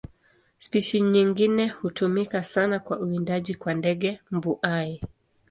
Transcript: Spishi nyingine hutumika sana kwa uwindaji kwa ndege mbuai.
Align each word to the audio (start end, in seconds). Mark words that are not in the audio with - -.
Spishi 0.59 1.01
nyingine 1.01 1.67
hutumika 1.69 2.43
sana 2.43 2.79
kwa 2.79 2.99
uwindaji 2.99 3.55
kwa 3.55 3.73
ndege 3.73 4.19
mbuai. 4.31 5.01